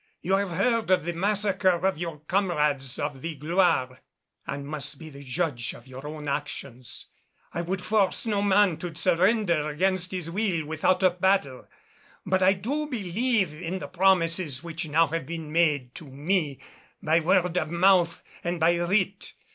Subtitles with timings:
[0.23, 3.99] You have heard of the massacre of your comrades of the Gloire
[4.47, 7.05] and must be the judge of your own actions.
[7.53, 11.67] I would force no man to surrender against his will without a battle;
[12.25, 16.59] but I do believe in the promises which now have been made to me
[17.03, 19.33] by word of mouth and by writ.